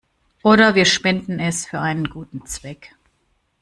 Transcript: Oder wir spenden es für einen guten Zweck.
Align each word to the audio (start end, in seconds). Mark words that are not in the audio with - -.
Oder 0.41 0.73
wir 0.73 0.85
spenden 0.85 1.37
es 1.39 1.67
für 1.67 1.77
einen 1.79 2.05
guten 2.09 2.43
Zweck. 2.47 2.95